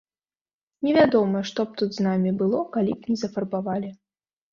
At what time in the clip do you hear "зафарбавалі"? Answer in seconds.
3.25-3.93